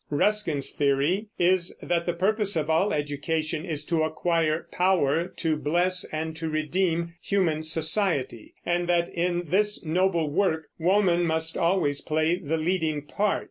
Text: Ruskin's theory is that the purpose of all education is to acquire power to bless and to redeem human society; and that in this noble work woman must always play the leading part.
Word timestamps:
Ruskin's 0.09 0.71
theory 0.71 1.27
is 1.37 1.77
that 1.79 2.07
the 2.07 2.13
purpose 2.15 2.55
of 2.55 2.71
all 2.71 2.91
education 2.91 3.65
is 3.67 3.85
to 3.85 4.01
acquire 4.01 4.67
power 4.71 5.27
to 5.37 5.55
bless 5.55 6.05
and 6.05 6.35
to 6.37 6.49
redeem 6.49 7.13
human 7.21 7.61
society; 7.61 8.55
and 8.65 8.89
that 8.89 9.09
in 9.09 9.43
this 9.49 9.85
noble 9.85 10.31
work 10.31 10.65
woman 10.79 11.23
must 11.23 11.55
always 11.55 12.01
play 12.01 12.37
the 12.39 12.57
leading 12.57 13.03
part. 13.03 13.39